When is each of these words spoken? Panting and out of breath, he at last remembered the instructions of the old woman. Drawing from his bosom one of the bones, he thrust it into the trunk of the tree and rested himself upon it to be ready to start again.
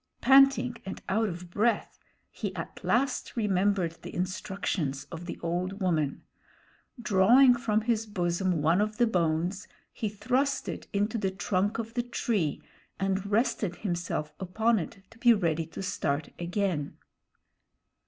Panting 0.19 0.77
and 0.83 0.99
out 1.09 1.29
of 1.29 1.51
breath, 1.51 1.99
he 2.31 2.55
at 2.55 2.83
last 2.83 3.37
remembered 3.37 3.99
the 4.01 4.15
instructions 4.15 5.03
of 5.11 5.27
the 5.27 5.37
old 5.43 5.79
woman. 5.79 6.23
Drawing 6.99 7.53
from 7.53 7.81
his 7.81 8.07
bosom 8.07 8.63
one 8.63 8.81
of 8.81 8.97
the 8.97 9.05
bones, 9.05 9.67
he 9.93 10.09
thrust 10.09 10.67
it 10.67 10.87
into 10.91 11.19
the 11.19 11.29
trunk 11.29 11.77
of 11.77 11.93
the 11.93 12.01
tree 12.01 12.63
and 12.99 13.27
rested 13.27 13.75
himself 13.75 14.33
upon 14.39 14.79
it 14.79 15.03
to 15.11 15.19
be 15.19 15.35
ready 15.35 15.67
to 15.67 15.83
start 15.83 16.29
again. 16.39 16.97